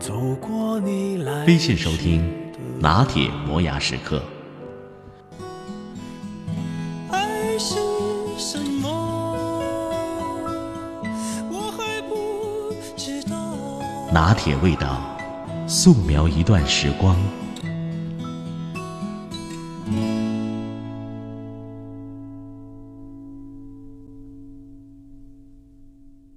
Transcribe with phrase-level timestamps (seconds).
[0.00, 2.24] 走过你来微信收听
[2.80, 4.22] 拿铁磨牙时刻。
[7.10, 7.74] 爱是
[8.38, 8.88] 什么？
[11.52, 13.36] 我还不知道。
[14.10, 14.98] 拿铁味道，
[15.68, 17.14] 素描一段时光。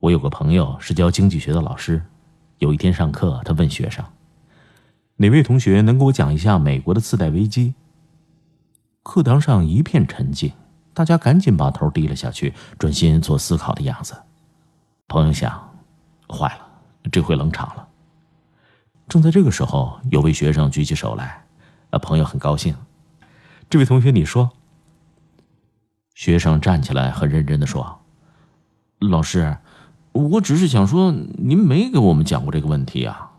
[0.00, 2.02] 我有个朋友是教经济学的老师。
[2.58, 4.04] 有一天上课，他问学生
[5.16, 7.74] ：“哪位同学能给我讲一下美国的次贷危机？”
[9.02, 10.52] 课堂上一片沉静，
[10.94, 14.14] 大家赶紧把头低了下去，专心做思考的样子。
[15.08, 15.52] 朋友想：
[16.28, 17.86] 坏了，这回冷场了。
[19.06, 21.44] 正在这个时候，有位学生举起手来，
[21.90, 22.74] 啊，朋友很高兴。
[23.68, 24.50] 这位同学，你说。
[26.14, 28.00] 学生站起来，很认真的说
[29.00, 29.56] ：“老师。”
[30.14, 33.32] 我只是想说，您没给我们讲过这个问题啊！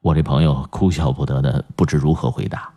[0.00, 2.68] 我这朋友哭笑不得的，不知如何回答。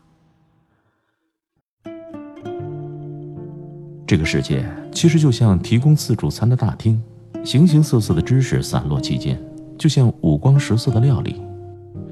[4.05, 7.01] 这个世界其实就像提供自助餐的大厅，
[7.43, 9.43] 形形色色的知识散落其间，
[9.75, 11.41] 就像五光十色的料理。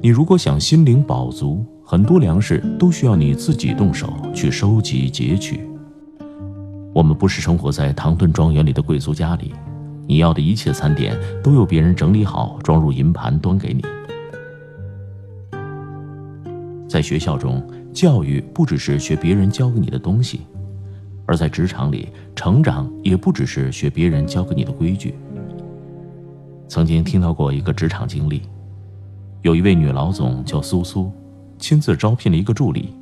[0.01, 5.69] 你如果想心灵饱足，很多粮食都需要你自己动手去收集截取。
[6.91, 9.53] 我们不是生活在唐顿庄园里的贵族家里。
[10.05, 13.83] 你要的一切餐点都由别人整理好，装入银盘端给你。
[16.89, 20.41] 在学校中，教育不只是学别人教给你的东西，
[21.25, 25.15] 而在职场里，成长也不只是学别人教给你的规矩。
[26.67, 28.43] 曾经听到过一个职场经历，
[29.41, 31.11] 有一位女老总叫苏苏，
[31.57, 32.93] 亲自招聘了一个助理，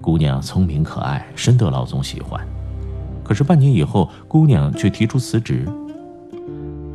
[0.00, 2.40] 姑娘聪明可爱，深得老总喜欢。
[3.24, 5.66] 可是半年以后，姑娘却提出辞职。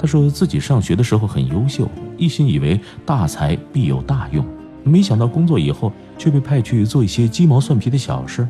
[0.01, 4.43] 他说自己上学的时候很优秀，一心以为大才必有大用，
[4.83, 8.47] 没想到工作以后却被派去做一些鸡毛蒜皮的小事，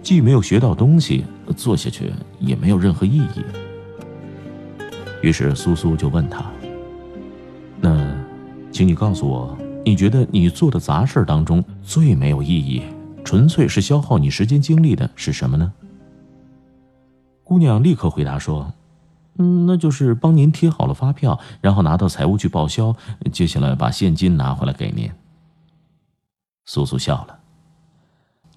[0.00, 1.24] 既没有学到东西，
[1.56, 3.42] 做下去也没有任何意义。
[5.22, 6.48] 于是苏苏就问他
[7.82, 8.14] ：“那，
[8.70, 12.80] 请你告诉我，你觉得你做的杂事当中最没有意义，
[13.24, 15.72] 纯粹是消耗你时间精力的是什么呢？”
[17.42, 18.72] 姑娘立刻回答说。
[19.38, 22.94] 嗯，那就是帮您贴好了发票，然后拿到财务去报销，
[23.32, 25.10] 接下来把现金拿回来给您。
[26.64, 27.38] 苏苏笑了。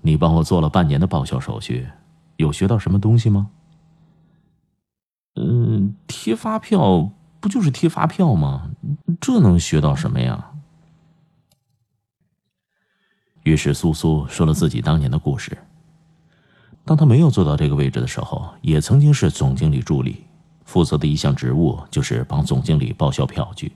[0.02, 1.88] 你帮我做了半年的报销手续，
[2.36, 3.50] 有学到什么东西吗？
[5.36, 7.10] 嗯，贴发票
[7.40, 8.70] 不就是贴发票吗？
[9.20, 10.52] 这能学到什么呀？
[13.44, 15.58] 于是苏苏说了自己当年的故事。
[16.84, 20.25] 当他没有做到这个位置的时候，也曾经是总经理助理。
[20.66, 23.72] 负责的一项职务就是帮总经理报销票据。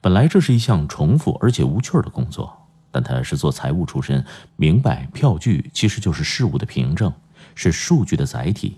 [0.00, 2.54] 本来这是一项重复而且无趣的工作，
[2.90, 4.22] 但他是做财务出身，
[4.56, 7.10] 明白票据其实就是事物的凭证，
[7.54, 8.76] 是数据的载体。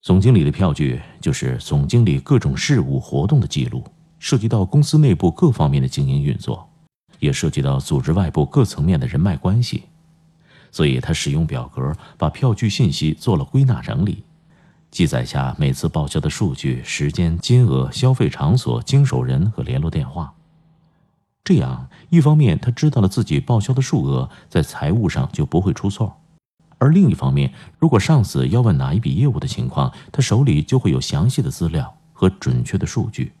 [0.00, 3.82] 总经理的票据就是总经理各种事务活动的记录，
[4.20, 6.70] 涉及到公司内部各方面的经营运作，
[7.18, 9.84] 也涉及到组织外部各层面的人脉关系。
[10.70, 14.22] 所以他使用表格把票据信息做了归纳整理。
[14.90, 20.32] 记载下每次报销的数据、时间、金额、消费场所、经手人和联络电话。
[21.44, 26.06] 这样，一方面他知道了自己报销的数额，在财务上就不会出错；
[26.78, 33.32] 而另一方面，如果上司要问哪一笔业务的情况，他手里就会有详细的资料和准确的数据。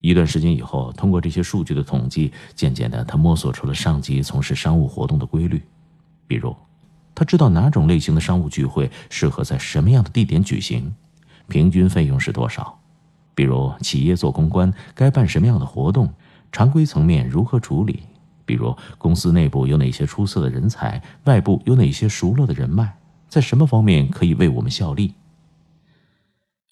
[0.00, 5.62] 一段时间以后，通过这些数据的统计，渐渐的，他摸索出了上级从事商务活动的规律，
[6.26, 6.54] 比如。
[7.14, 10.92] 他知道哪种类型的商务聚会适合在什么样的地点举行，
[11.48, 12.78] 平均费用是多少？
[13.34, 16.12] 比如企业做公关该办什么样的活动，
[16.52, 18.02] 常规层面如何处理？
[18.46, 22.96] 比如公司内部有哪些出色的人才，外部有哪些熟络的人脉，
[23.28, 25.14] 在什么方面可以为我们效力？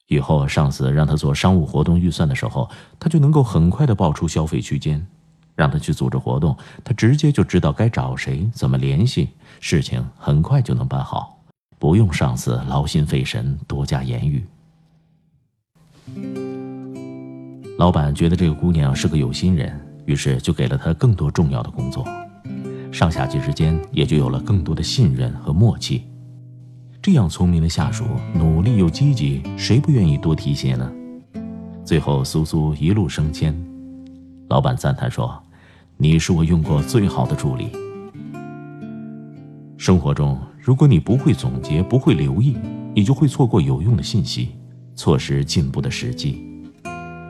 [0.09, 2.69] 以后上司让他做商务活动预算的时候，
[3.01, 5.07] 他就能够很快的报出消费区间。
[5.63, 9.29] 让他去组织活动，他直接就知道该找谁、怎么联系，
[9.61, 11.39] 事情很快就能办好，
[11.79, 14.45] 不用上司劳心费神多加言语。
[17.79, 22.05] 老板觉得这个姑娘是个有心人，于是就给了她更多重要的工作，
[22.91, 26.03] 上下级之间也就有了更多的信任和默契。
[27.01, 28.05] 这样聪明的下属，
[28.35, 30.93] 努力又积极，谁不愿意多提携呢？
[31.85, 33.57] 最后，苏苏一路升迁，
[34.49, 35.41] 老板赞叹说
[36.03, 37.69] ：“你是我用过最好的助理。”
[39.79, 42.57] 生活中，如果你不会总结，不会留意，
[42.93, 44.49] 你就会错过有用的信息，
[44.97, 46.45] 错失进步的时机。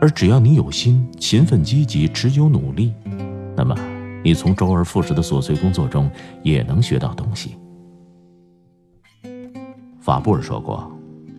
[0.01, 2.95] 而只要你有心、勤奋、积极、持久努力，
[3.55, 3.77] 那么
[4.25, 6.11] 你从周而复始的琐碎工作中
[6.43, 7.57] 也能学到东西。
[10.01, 10.91] 法布尔说过：“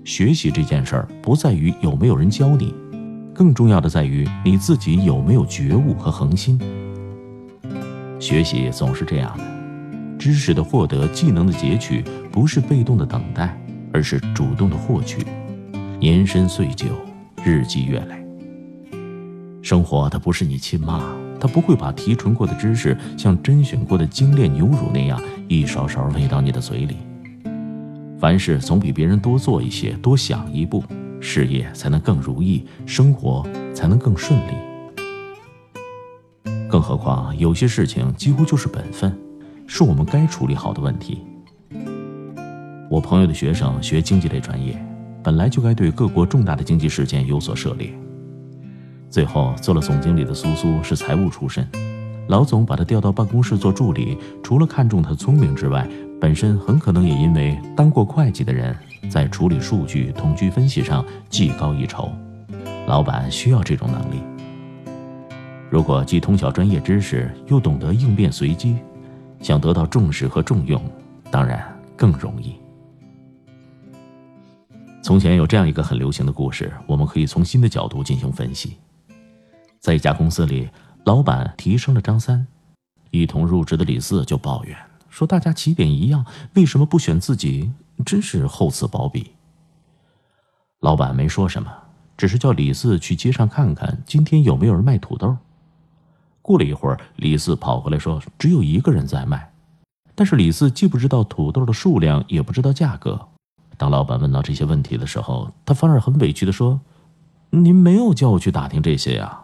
[0.06, 2.72] 学习这件事儿不在于有没有人教你，
[3.34, 6.62] 更重要的在于你自己有没有觉悟和恒心。”
[8.24, 9.44] 学习总是这样的。
[10.18, 13.54] 知识的获得，技能的截取，不是被动的等待，
[13.92, 15.26] 而是主动的获取。
[16.00, 16.86] 年深岁久，
[17.44, 18.16] 日积月累。
[19.62, 21.04] 生活它不是你亲妈，
[21.38, 26.96] 它不会把提纯过的知识像甄选过的精炼牛乳那样一勺勺喂到你的嘴里。
[28.18, 30.82] 凡事总比别人多做一些，多想一步，
[31.20, 34.54] 事业才能更如意，生活才能更顺利。
[36.74, 39.16] 更何况，有些事情几乎就是本分。
[39.68, 41.22] 是我们该处理好的问题。
[42.90, 44.84] 我朋友的学生学经济类专业，
[45.22, 47.94] 本来就该对各国重大的经济事件有所涉猎。
[49.08, 51.64] 最后做了总经理的苏苏是财务出身，
[52.28, 55.88] 老总把他调到办公室做助理，除了看中他聪明之外，
[56.20, 58.76] 本身很可能也因为当过会计的人
[59.12, 62.12] 在处理数据、统计分析上技高一筹。
[62.88, 64.24] 老板需要这种能力。
[65.74, 68.78] 如果既通晓专业知识，又懂得应变随机。
[69.42, 70.80] 想得到重视和重用，
[71.32, 71.68] 当然
[71.98, 72.54] 更容易。
[75.02, 78.78] 从前有这样一个很流行的故事，我们可以从新的角度进行分析。
[79.80, 80.70] 在一家公司里，
[81.06, 82.46] 老板提升了张三，
[83.10, 84.78] 一同入职的李四就抱怨
[85.10, 86.24] 说：“大家起点一样，
[86.54, 87.72] 为什么不选自己？
[88.06, 89.32] 真是厚此薄彼。”
[90.82, 91.74] 老板没说什么，
[92.16, 95.36] 只是叫李四去街上看看，今天有没有人卖土豆。
[96.44, 99.52] 过了一会儿，李四跑回来说：“只有一个人在卖。”
[100.14, 103.30] 但是李四既不知道土豆的数量，也不知道价格。
[103.78, 106.82] 当老板问到这些问题的时候，他反而很委屈的说
[107.50, 109.40] ：“您没有叫我去打听这些呀。”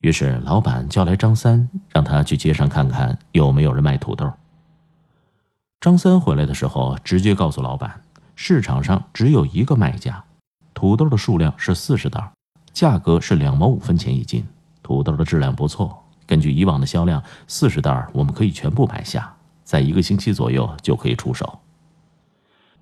[0.00, 4.32] 于是老板叫来张三，让他去街上看看有没有人卖土豆。
[5.80, 8.00] 张三回来的时候，直接告诉老板
[8.36, 10.24] ：“市场上只有一个卖家，
[10.72, 12.32] 土豆的数量是四十袋，
[12.72, 14.46] 价格是两毛五分钱一斤。”
[14.90, 15.96] 土豆的质量不错，
[16.26, 19.32] 根据以往的销量，四十袋我们可以全部买下，
[19.62, 21.60] 在一个星期左右就可以出手。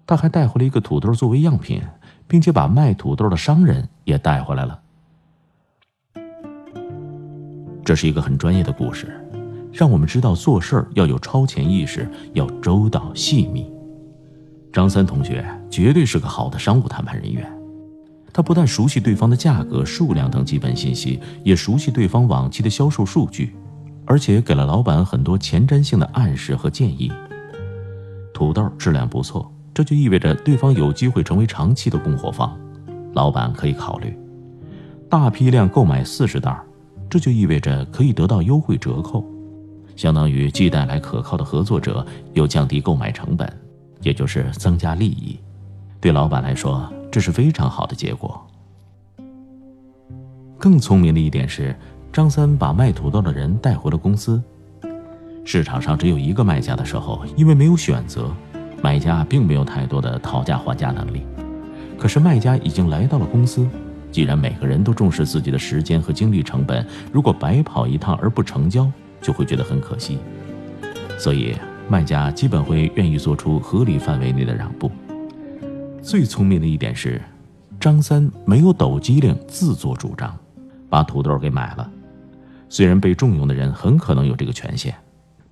[0.07, 1.83] 他还带回了一个土豆作为样品，
[2.27, 4.81] 并且把卖土豆的商人也带回来了。
[7.85, 9.23] 这是一个很专业的故事，
[9.71, 13.71] 让我们知道做事要有超前意识，要周到细密。
[14.73, 17.58] 张三同学绝对是个好的商务谈判人员。
[18.39, 23.53] 他不但熟悉对方的价格、数量等基本信息，也熟悉对方往期的销售数据，
[24.05, 27.11] 而且给了老板很多前瞻性的暗示和建议。
[28.33, 32.57] 土豆质量不错，这就意味着对方有机会成为长期的供货方，
[33.13, 34.17] 老板可以考虑。
[35.11, 36.57] 大批量购买四十袋，
[37.11, 39.25] 这就意味着可以得到优惠折扣，
[39.97, 43.53] 相当于既带来可靠的合作者，又降低购买成本，
[44.01, 45.37] 也就是增加利益。
[46.01, 46.89] 对老板来说。
[47.19, 48.41] 这是非常好的结果。
[50.57, 51.75] 更聪明的一点是，
[52.13, 54.41] 张三把卖土豆的人带回了公司。
[55.45, 58.31] 市场上只有一个卖家的时候，因为没有选择，
[58.81, 61.27] 买家并没有太多的讨价还价能力。
[61.99, 63.69] 可是卖家已经来到了公司，
[64.13, 68.89] 既然每个人都重视自己的时间和精力成本，如果白跑一趟而不成交，
[69.21, 70.21] 就会觉得很可惜。
[71.19, 71.57] 所以
[71.89, 74.89] 卖家基本会愿意做出合理范围内的让步。
[76.03, 77.21] 最聪明的一点是，
[77.79, 80.37] 张三没有抖机灵自作主张，
[80.89, 81.91] 把土豆给买了。
[82.69, 84.95] 虽然被重用的人很可能有这个权限，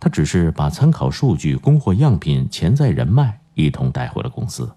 [0.00, 4.71] 他只是把参考数据、供货样品、潜在人脉一同带回了公司。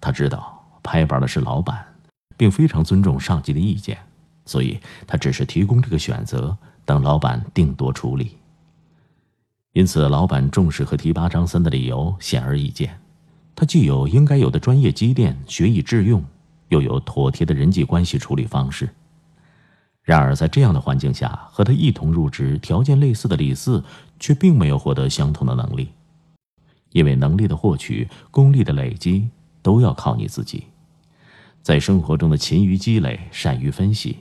[0.00, 1.84] 他知道拍板的是老板，
[2.36, 3.96] 并非常尊重上级的意见，
[4.44, 8.36] 所以他只是提供这个选择，等老板定夺处理。
[9.72, 12.98] 因此，老板重视和提拔张三的理由显而易见。
[13.60, 16.24] 他既有应该有的专业积淀、学以致用，
[16.68, 18.88] 又有妥帖的人际关系处理方式。
[20.02, 23.84] 然而，在这样的环境下，和他一同入职、条件类似的李四，
[24.18, 25.90] 却并没有获得相同的能力。
[26.92, 29.28] 因为能力的获取、功力的累积，
[29.60, 30.64] 都要靠你自己。
[31.60, 34.20] 在生活中的勤于积累，善于分析，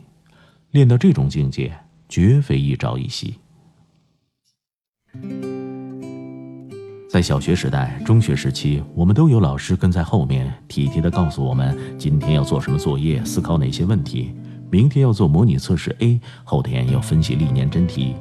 [0.71, 1.79] 练到这种境界，
[2.09, 3.35] 绝非一朝一夕。
[7.09, 14.31] 在小学时代、中学时期，我们都有老师跟在后面，体贴地告诉我们今天要做什么作业，思考哪些问题；
[14.69, 18.13] 明天要做模拟测试 A，后天要分析历年真题。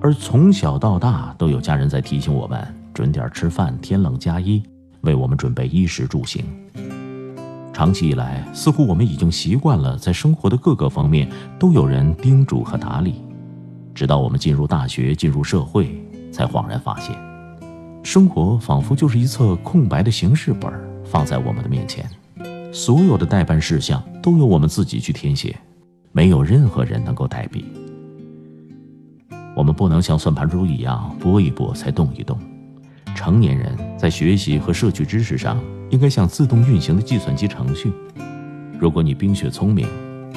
[0.00, 4.62] 而从小到大，都有家人在提醒我们准点吃饭，天冷加衣，
[5.00, 6.44] 为我们准备衣食住行。
[7.72, 11.28] 长期以来，似乎我们已经习惯了在生活的各个方面
[11.58, 13.16] 都有人叮嘱和打理，
[13.92, 17.12] 直到我们进入大学、进入社会，才恍然发现。
[18.04, 20.70] 生活仿佛就是一册空白的行事本，
[21.06, 22.06] 放在我们的面前，
[22.70, 25.56] 所有的代办事项都由我们自己去填写，
[26.12, 27.64] 没有任何人能够代笔。
[29.56, 32.38] 我们不能像算盘珠一样拨一拨才动一动。
[33.14, 35.58] 成年人在学习和摄取知识上，
[35.88, 37.90] 应该像自动运行的计算机程序。
[38.78, 39.88] 如果你冰雪聪明，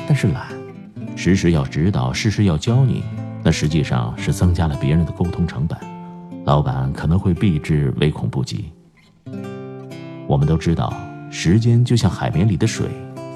[0.07, 0.47] 但是懒，
[1.17, 3.03] 时时要指导，事事要教你，
[3.43, 5.77] 那实际上是增加了别人的沟通成本。
[6.47, 8.71] 老板可能会避之唯恐不及。
[10.25, 10.93] 我们都知道，
[11.29, 12.87] 时间就像海绵里的水，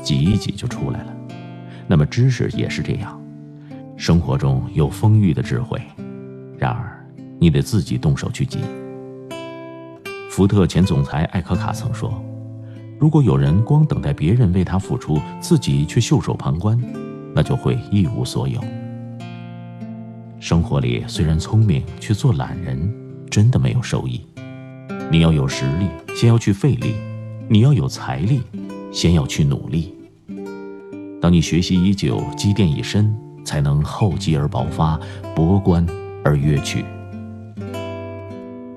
[0.02, 1.14] 挤一挤就出来了。
[1.88, 3.22] 那么知识也是这样，
[3.98, 5.78] 生活中有丰裕的智慧，
[6.58, 7.06] 然而
[7.38, 8.60] 你得自己动手去挤。
[10.30, 12.24] 福特前总裁艾科卡曾说
[12.98, 16.80] ：“如果有人光等待别人为他付出，自己却袖手旁观，
[17.36, 18.64] 那就会一无所有。”
[20.40, 23.01] 生活里虽然聪明，却做懒人。
[23.32, 24.22] 真的没有收益。
[25.10, 26.94] 你要有实力，先要去费力；
[27.48, 28.42] 你要有财力，
[28.92, 29.96] 先要去努力。
[31.22, 35.00] 当你学习已久，积淀已深，才能厚积而薄发，
[35.34, 35.86] 博观
[36.24, 36.84] 而约取。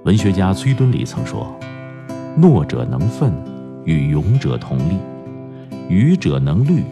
[0.05, 1.53] 文学家崔敦礼曾说
[2.39, 3.33] ：“懦者能奋，
[3.85, 4.97] 与勇者同力；
[5.89, 6.85] 愚者能虑，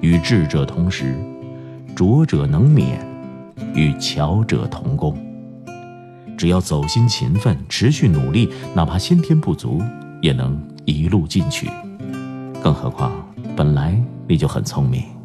[0.00, 1.06] 与智者同时；
[1.96, 2.98] 拙者能勉，
[3.74, 5.16] 与巧者同工。”
[6.40, 9.78] 只要走心勤奋，持续努力，哪怕先天不足，
[10.22, 11.68] 也能一路进取。
[12.62, 13.12] 更何况，
[13.54, 15.19] 本来你就很聪明。